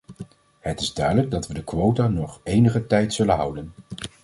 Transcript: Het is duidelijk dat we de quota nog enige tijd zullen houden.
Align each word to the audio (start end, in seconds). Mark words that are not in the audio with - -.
Het 0.59 0.79
is 0.81 0.93
duidelijk 0.93 1.31
dat 1.31 1.47
we 1.47 1.53
de 1.53 1.63
quota 1.63 2.07
nog 2.07 2.41
enige 2.43 2.87
tijd 2.87 3.13
zullen 3.13 3.35
houden. 3.35 3.73